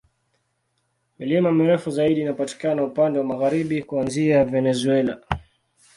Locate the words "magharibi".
3.25-3.83